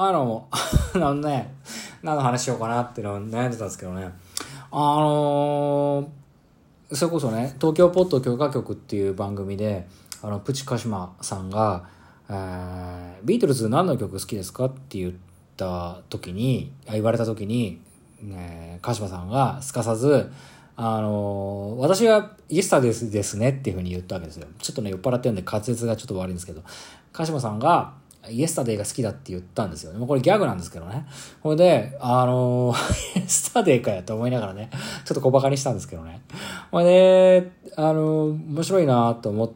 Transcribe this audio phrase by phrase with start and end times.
[0.00, 0.46] あの、
[0.94, 1.52] あのね、
[2.04, 4.08] 何の話しようかなっていうのを悩んでたんですけどね。
[4.70, 9.88] あのー、それこそね、東京ポッド許可局っていう番組で、
[10.22, 11.88] あの、プチカシマさんが、
[12.28, 15.12] えー、ビートルズ何の曲好きですかって言っ
[15.56, 17.80] た時に、言われた時に、
[18.22, 20.30] えー、鹿島さんがすかさず、
[20.76, 24.46] あのー、私はイエスタデスですねっていうふうに言ったわけですよ。
[24.60, 26.62] ちょっとね、酔っ払ってるんで滑舌がちょっと悪いんですけど、
[27.12, 27.98] 鹿島さんが、
[28.30, 29.98] イエスタデイが好きだって言ったんですよね。
[29.98, 31.06] もうこれギャグなんですけどね。
[31.40, 34.70] ほいで、あのー、イエスタデイかやと思いながらね、
[35.04, 36.20] ちょっと小馬鹿にしたんですけどね。
[36.70, 39.50] ほいで、あのー、面白いなと思っ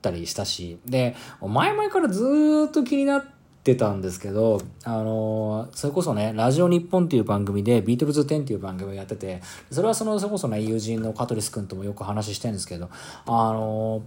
[0.00, 2.24] たりしたし、で、前々からず
[2.68, 3.24] っと気になっ
[3.62, 12.88] てたんですけど、あのー、それこそね、ラジオ日本っていう番組で、ビートルズ10っていう番組をやってて、それはその、それこそね、友人のカトリス君ともよく話してるんですけど、
[13.26, 14.02] あの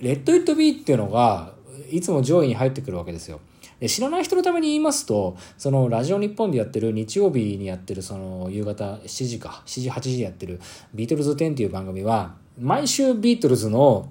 [0.00, 1.55] レッド・イット・ビーっていうのが、
[1.90, 3.40] いつも上位に入ってくるわけですよ。
[3.80, 10.60] で知らない人のために言いますと、そのラジオ日本でやってる日曜日にやってるその夕方7時か、7時8時やってる
[10.94, 14.08] ビートルズ10っていう番組は、毎週ビートルズの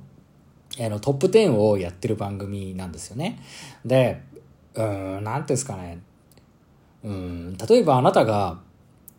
[0.78, 3.42] あのトップ10をやってる番組なんですよね。
[3.86, 4.22] で、
[4.74, 6.00] うん、なんていうんですかね。
[7.04, 8.60] うん、例えばあなたが、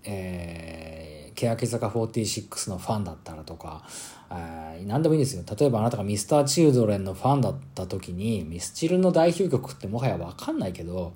[0.05, 0.95] えー、
[1.37, 3.84] 欅坂46のファンだったらとか、
[4.31, 5.45] えー、何でもいいんですよ。
[5.59, 11.14] 例えばあなたがミスターチルドレンのファンだった時に、ミスチルの代表曲ってもはやわかんないけど、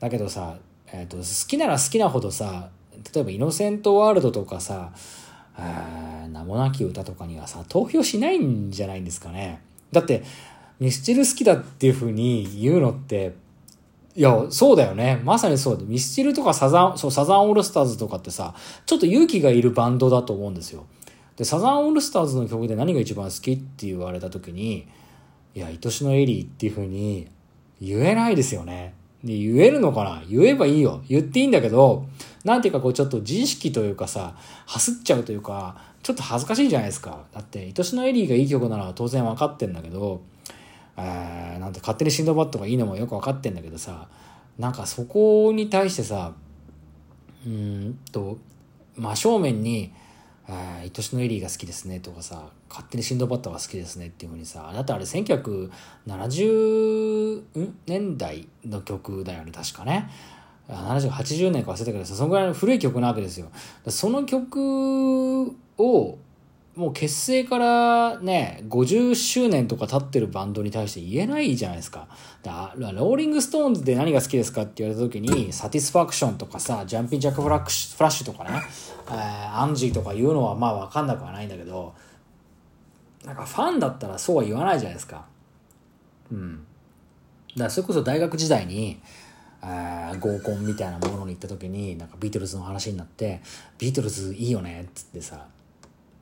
[0.00, 0.56] だけどさ、
[0.92, 2.70] え、ー、と、好きなら好きなほどさ、
[3.12, 4.92] 例えばイノセントワールドとかさ、
[6.28, 9.60] 名もなき歌とかにはさ、投票しないんじゃないんですかね。
[9.92, 10.22] だって、
[10.78, 13.34] ミスチル好きだっていう風に言うのって、
[14.18, 15.20] いや、そうだよね。
[15.22, 15.84] まさにそうで。
[15.84, 18.52] ミスチルとかサザン、そう、サザンオールスターズとかってさ、
[18.84, 20.86] ちょっと勇気がいるバンドだと思うんですよ。
[21.36, 24.88] で、サザンオールスターズの曲で何が一番好きって言われた時に、
[25.54, 27.28] いや、愛しのエリーっていう風に
[27.80, 28.94] 言えないですよね。
[29.22, 30.24] で、言えるのかな？
[30.28, 31.00] 言えばいいよ。
[31.08, 32.06] 言っていいんだけど、
[32.42, 34.34] なんていうかこうちょっと自意識というかさ、
[34.66, 37.24] はすっちゃうというか、ちょっと恥ずかしいじゃないですか。
[37.32, 40.22] だって、愛しのエリーがいい曲なら当然分かってんだけど、
[40.98, 44.08] えー、なんて勝手にシンドバッドがいいのもよく分かってんだけどさ、
[44.58, 46.32] なんかそこに対してさ、
[47.46, 48.38] うんと、
[48.96, 49.92] 真正面に、
[50.48, 57.42] 愛しのエリーが好きですねとかさ、勝手にシンドバッドが好きですねっていうふうにさ、だってあれ1970
[57.86, 60.08] 年代の曲だよね、確かね。
[60.68, 63.50] 70、80年か忘れたけど、そのぐらいの古い曲なわけですよ。
[63.88, 66.18] その曲を、
[66.78, 72.06] もう結成からね、50周年とか経ってるバンドに対して言えないじゃないですか。
[72.44, 78.50] だかローリングストーンズで何が好きですかって言われた時に、 Satisfaction とかさ、 Jumpin' Jack Flash Flash とかね、
[79.08, 81.94] えー、 Angie とか言うのはまあわかんなくはないんだけど、
[83.24, 85.26] なんかファンだったらそうは言わないじゃないですか。
[86.30, 86.64] うん。
[87.54, 89.00] だからそれこそ大学時代に、
[89.64, 93.42] えー、合コンみたいなものに行った時に、なんかビートルズの話になって、
[93.78, 95.48] ビートルズいいよねっつってさ、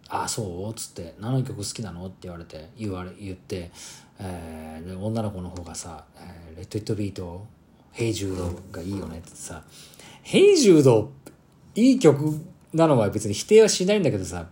[0.09, 0.71] ああそう？
[0.71, 3.71] っつって「何の曲好きなの?」って言われて言われ言って、
[4.19, 9.63] えー、女の子の方がさ「えー、 Let It Be」と「Hey Jude」がいいよねってさ
[9.95, 12.41] 「Hey Jude」いい曲
[12.73, 14.49] なのは別に否定はしないんだけどさ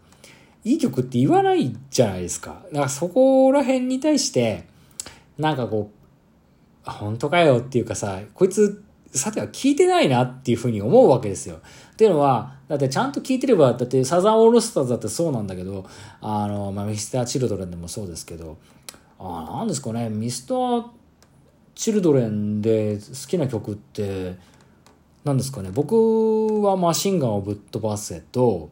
[0.64, 4.64] いい曲って言わないじゃないですかだからそこら辺に対して
[5.38, 5.90] なんかこ
[6.86, 8.82] う本当かよっていうかさこいつ
[9.12, 11.60] さては聞いてないなっていうふうに思うわけですよ。
[11.94, 15.86] っていうのは、だってちゃんと聞いてれば、だってサザンオールスターズだってそうなんだけど、
[16.20, 18.58] あの、まあ、ミスター・チルドレンでもそうですけど、
[19.20, 20.86] あなんですかね、ミスター・
[21.76, 24.36] チルドレンで好きな曲って、
[25.22, 28.70] 何ですかね、僕はマシンガンをぶっ飛ばせと、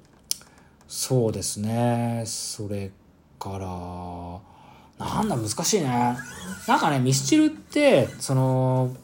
[0.89, 2.91] そうですね、それ
[3.39, 4.41] か
[4.99, 6.17] ら、なんだ難しいね。
[6.67, 8.97] なんかね、ミスチルって、その、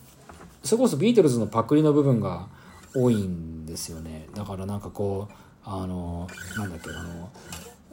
[0.64, 2.48] それこそビートルズのパクリの部分が
[2.94, 4.28] 多いんでですよね。
[4.34, 5.32] だからなんかこう
[5.64, 7.30] あのなんだっけあの、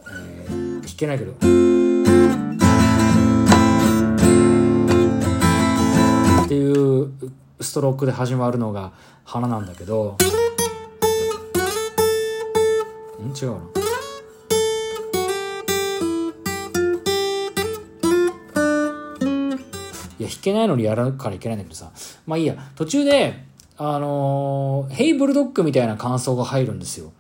[0.10, 1.32] えー、弾けないけど。
[6.46, 7.12] っていう
[7.60, 8.94] ストロークで始まるのが
[9.24, 10.18] 花なんだけど。
[13.22, 13.30] ん？
[13.36, 13.58] 違うな
[20.18, 21.92] いや弾けないのにやるからいけないんだけどさ。
[22.26, 22.56] まあいいや。
[22.76, 23.44] 途中で
[23.78, 27.12] あのヘイブルドッグみたいな感想が入るんですよ。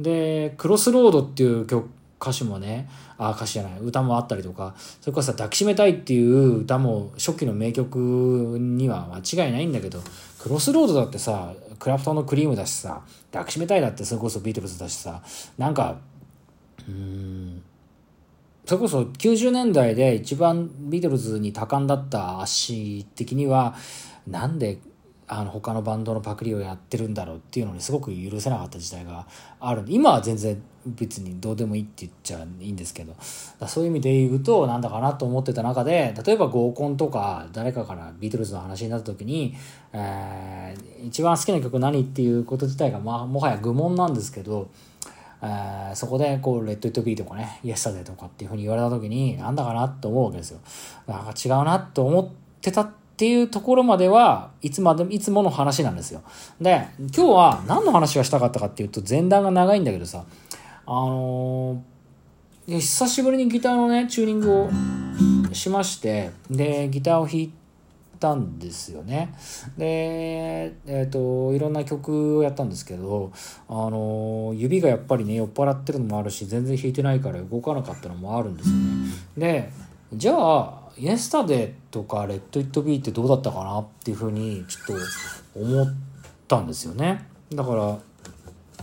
[0.00, 1.90] で、クロスロードっていう曲、
[2.20, 10.00] 歌詞もね、あ、歌詞じゃない、歌もあったりとか、それこそ抱きしめたいっていう歌も初期の名曲には間違いないんだけど、
[10.38, 13.02] クロスロードだってさ、クラフトのクリームだしさ、
[13.32, 15.22] 抱きしめたいだってそれこそビートルズだしさ、
[15.58, 15.96] なんか、
[16.88, 17.62] うん、
[18.64, 23.74] それこそ90年代で一番ビートルズに多感だった足的には、
[24.26, 24.78] なんで
[25.34, 29.26] あの他のバンドのパクリをやってるんだろうっていうのにすごく許せなかった時代が
[29.60, 33.14] あるんで今は全然別にどうでもいいって言っちゃいいんですけど
[33.66, 39.54] そういう意味で言うとなんだかなと思ってた中で例えば合コンとか誰かからビートルズの話になった時に、
[39.94, 44.68] えー、一番好きな曲何っていうこと自体が、まあ、もはや愚問なんですけど
[45.44, 50.60] え、そこでこう、レッド・イット・ビーとかね、イエスタデーとかっていうふうに言われた時に、なんだかなと思うわけですよ。
[51.08, 52.28] なんか違うなと思っ
[52.60, 52.88] てた
[53.22, 56.22] っていうところまではいつまでも、いつもの話なんですよ。
[56.60, 60.24] で、今日は何の話がしたかったかっていうと、前段が長いんだけどさ、
[60.86, 64.70] あのー、久しぶりにギターのね、チューニングを
[65.54, 67.52] しまして、で、ギターを弾い、
[68.18, 69.34] たんですよね。
[69.76, 73.32] で、えっ、ー、と、いろんな曲をやったんですけど、
[73.68, 79.12] あの、指がやっぱりね、酔っ払ってるのもあるし、全然弾いてないから動かなかったのもあるんですよね。
[79.36, 79.72] で、
[80.14, 84.98] じゃあ、イエスタデーとかレッド・イット・ビーってどうだったかなっていうふうにちょっ
[85.54, 85.94] と思っ
[86.48, 87.26] たんですよね。
[87.52, 87.98] だから、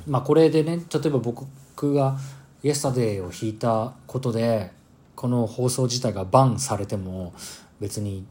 [0.07, 2.17] まあこれでね、例えば僕が
[2.63, 4.71] イエスタデーを弾いたことで、
[5.15, 7.33] この放送自体がバンされても
[7.81, 8.25] 別に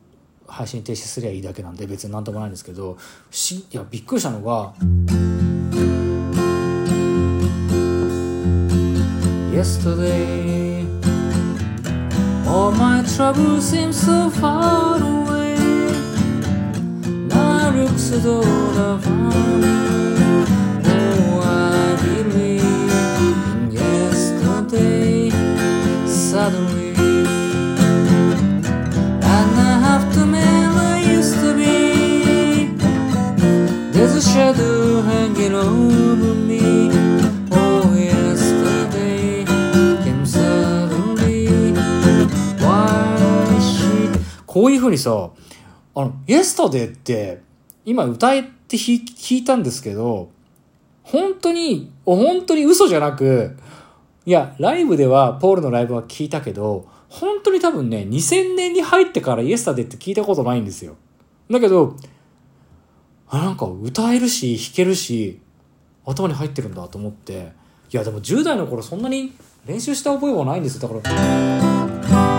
[0.47, 2.97] 配信停止すりゃいいだけなんで別になんともないんですけど
[3.31, 4.73] 不思いやびっくりしたのが
[9.53, 10.87] 「Yesterday
[12.49, 12.88] All my
[13.19, 15.57] trouble seems so far away.
[17.27, 18.43] Na ruksudo
[18.77, 19.75] davana
[20.87, 22.63] Oh, I believe
[23.27, 25.31] in yesterday
[26.07, 26.95] Suddenly.
[29.35, 30.23] And I have to
[31.43, 32.69] to be.
[33.95, 37.28] There's a shadow hanging over me.
[44.59, 45.31] こういう風にさ
[45.95, 47.43] あの Yesterday って
[47.85, 48.99] 今歌えって弾
[49.39, 50.33] いたんですけど
[51.05, 53.57] 本当に本当に嘘じゃなく
[54.27, 60.97] いやライブではポールのライブは聞いたけど本当に多分ね2000年に入ってからイエスタデって聞いたことないんですよ。
[61.49, 61.95] だけど
[63.29, 65.41] あなんか歌えるし弾けるし
[66.05, 67.53] 頭に入ってるんだと思って。
[67.93, 69.33] いやでも10代の頃そんなに
[69.65, 70.89] 練習した覚えはないんですよ。
[70.89, 72.38] だから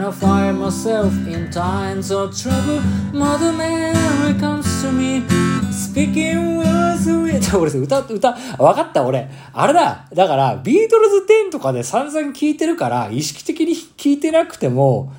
[0.00, 2.80] When I find myself in times of trouble,
[3.12, 5.22] Mother Mary comes to me,
[5.70, 7.52] speaking words with...
[7.54, 9.28] 俺歌、歌、わかった俺。
[9.52, 10.06] あれだ。
[10.14, 15.12] だから、ビートルズ10とかで散々聴いてるから、意識的に聴いてなくても、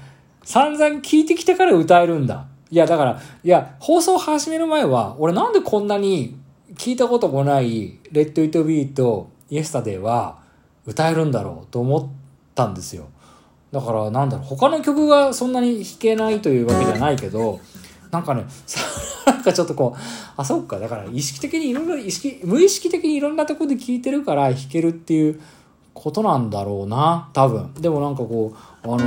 [0.43, 2.47] 散々聴いてきてから歌えるんだ。
[2.71, 6.39] いや、だから、いや、放送始める前は、俺なんでこんなに
[6.73, 10.39] 聞いたこともない、 Let It Be と、Yesterday は
[10.87, 12.07] 歌えるんだろうと思っ
[12.55, 13.09] たんですよ。
[13.71, 17.59] だからなんだろう他の曲がそんなに弾けないというわけじゃないけど
[18.11, 18.45] なんかね
[19.25, 19.99] なんかちょっとこう
[20.35, 25.39] あそっかだから意識的にいろいろ意識無意識的にいろんなとこで聴いてるから弾けるっていう
[25.93, 27.73] ことなんだろうな多分。
[27.75, 28.53] でもなんかこ
[28.83, 29.05] うあの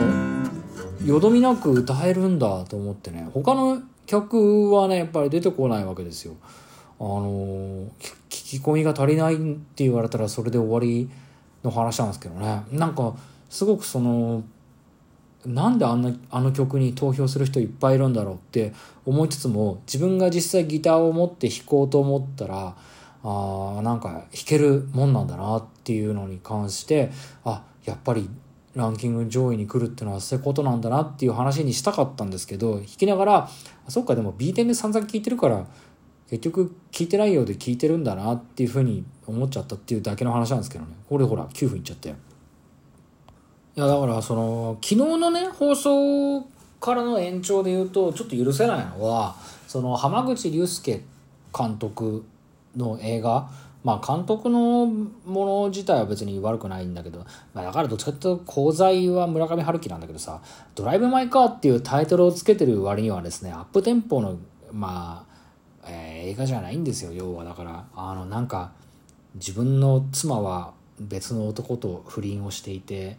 [1.04, 6.34] よどみなく歌えるんだと思ってね他の曲はねやっぱり出てこないわけですよ。
[7.00, 7.86] あの
[8.28, 11.10] 聞き込みが足りないって言われたらそれで終わり
[11.62, 12.64] の話なんですけどね。
[12.70, 13.14] なんか
[13.50, 14.44] すごくその
[15.46, 18.72] なんであんなあの曲に投票する人いっぱいいるんだろうって
[19.04, 22.74] 思いつつも自分が実際ギターを持って弾こうと思ったら
[23.22, 27.10] あなんか弾けるもんなんだなっていうのに関して
[27.44, 28.28] あやっぱり
[28.74, 33.50] ランキング上位に来るってのはそういうことなんだなっていう話にしたかったんですけど弾きながら
[33.88, 35.66] そっかでも B 点で散々聴いてるから
[36.28, 42.16] 結局聴いてないようで聴いてるんだなっていうふうに思っちゃったっていうだけの話なんですけどねこれほら9分いっちゃったよ。
[43.76, 46.42] いやだからその昨日のね放送
[46.80, 49.34] からの延長で言うとちょっと許せないのは
[49.66, 51.02] その浜口竜介
[51.56, 52.24] 監督
[52.76, 53.48] の映画。
[53.82, 57.18] まあ監督のもの自体は別に悪くないんだけど、
[57.52, 60.40] まあ、だからどっちかっていうと功罪は村上春樹なんだけどさ
[60.74, 64.38] 「ドライブ・マイ・カー」っていうタイトルをつけてる割にはですねアップテンポの
[64.72, 65.26] ま
[65.82, 67.84] あ、えー、映画じゃないんですよ要はだから。
[67.94, 68.72] あのなんか
[69.34, 73.18] 自分の妻は別の男と不倫をしていて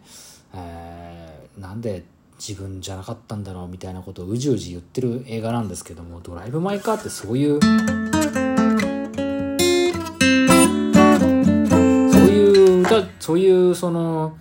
[0.56, 2.04] えー、なんで
[2.38, 7.60] 自分じゃなかったんだろうみたいなことをうじうじ言ってる映画なんですけども「ドライブ・マイ・カー」ってそういう
[12.12, 14.36] そういう歌そういうその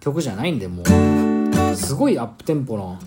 [0.00, 2.98] 曲じゃないんでもうすごいアップテンポの。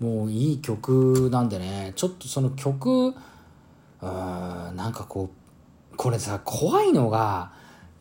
[0.00, 3.14] もういい曲なんでねちょっとその曲
[4.02, 5.30] うーなんかこ
[5.92, 7.52] うこれさ怖いのが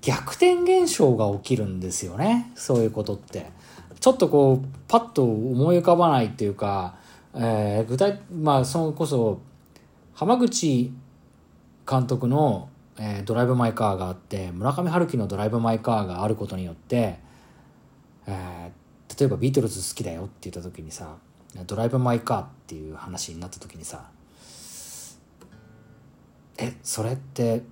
[0.01, 2.51] 逆転現象が起きるんですよね。
[2.55, 3.51] そういうことって。
[3.99, 6.95] ちょっとこうパッと思い浮かばないっていうか、
[7.35, 9.41] えー具体まあそれこそ
[10.13, 10.93] 浜口
[11.89, 17.19] 監督の、えードライブ・マイ・カーがあって村上春樹のドライブ・マイ・カーがあることによって、
[18.25, 18.79] えー
[19.19, 21.17] 例えばビートルズ好きだよって言った時にさ
[21.67, 24.05] ドライブ・マイ・カーっていう話になった時にさ
[26.83, 27.63] それって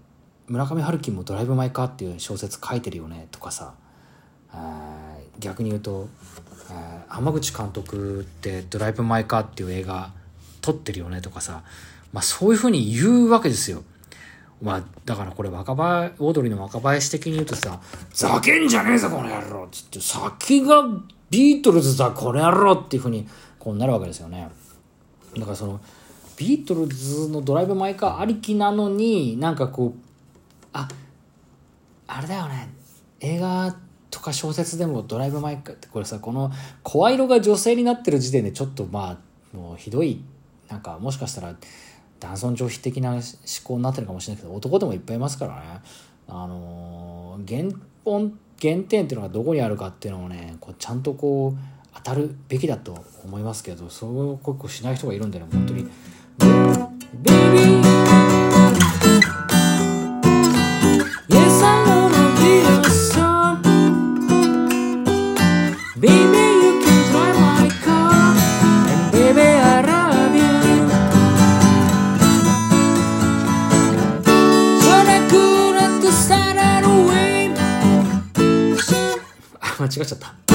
[0.48, 3.28] 村上春樹もドライブ・マイ・カーっていう小説書いてるよね？
[3.32, 3.74] とかさ、
[5.40, 6.08] 逆に言うと、
[6.72, 10.12] え浜口監督ってドライブ・マイ・カーっていう映画
[10.62, 11.22] 撮ってるよね？
[11.22, 11.64] とかさ、
[12.14, 13.84] まあ、そういうふうに言うわけですよ。
[14.62, 17.80] まあ、だからこれ若林、オードリーの若林的に言うとさ、
[18.12, 19.66] ざけんじゃねえぞこの野郎！
[19.66, 20.84] っつって、先が
[21.30, 22.72] ビートルズだこの野郎！
[22.72, 23.28] っていうふうに
[23.60, 24.50] こうなるわけですよね。
[25.38, 25.80] だからその、
[26.38, 30.00] ビートルズのドライブ・マイ・カーありきなのになんかこう、
[30.72, 30.88] あ、
[32.08, 32.70] あれだよね、
[33.20, 33.76] 映画
[34.12, 36.52] とか小説でもドライブ・マイ・カーってこれさ、この
[36.84, 39.20] 声色が女性になってる時点でちょっとま
[39.54, 40.24] あ、もうひどい、
[40.70, 41.56] なんかもしかしたら、
[42.20, 43.22] 男尊女卑的な思
[43.64, 45.82] 考になってるかもしれないけど男でもいっぱいいますからね。
[46.28, 47.70] あのー原
[48.04, 55.46] 本原点っていうのがどこにあるかっていうのをねこうちゃんとこう当たるべきだと思いますけどそういうしない人がいるんでね。
[55.52, 55.88] 本当に
[79.98, 80.47] 「間違っちゃった。